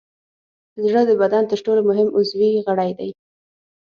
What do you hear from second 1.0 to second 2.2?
د بدن تر ټولو مهم